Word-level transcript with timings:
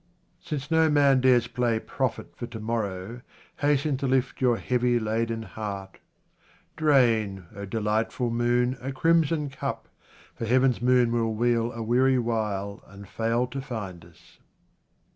Since 0.39 0.71
no 0.71 0.89
man 0.89 1.21
dares 1.21 1.45
play 1.45 1.77
prophet 1.77 2.35
for 2.35 2.47
to 2.47 2.59
morrow, 2.59 3.21
hasten 3.57 3.97
to 3.97 4.07
lift 4.07 4.41
your 4.41 4.57
heavy 4.57 4.99
laden 4.99 5.43
heart. 5.43 5.99
Drain, 6.75 7.45
O 7.55 7.65
delightful 7.65 8.31
moon, 8.31 8.79
a 8.81 8.91
crimson 8.91 9.51
cup, 9.51 9.87
for 10.33 10.45
heaven's 10.47 10.81
moon 10.81 11.11
will 11.11 11.35
wheel 11.35 11.71
a 11.71 11.83
weary 11.83 12.17
while 12.17 12.81
and 12.87 13.07
fail 13.07 13.45
to 13.49 13.61
find 13.61 14.03
us. 14.03 14.39